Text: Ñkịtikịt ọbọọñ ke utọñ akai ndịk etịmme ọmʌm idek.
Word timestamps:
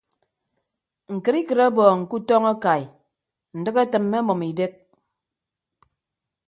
Ñkịtikịt 1.15 1.59
ọbọọñ 1.67 1.99
ke 2.09 2.13
utọñ 2.17 2.43
akai 2.53 2.83
ndịk 3.57 3.75
etịmme 3.83 4.17
ọmʌm 4.31 4.41
idek. 4.51 4.73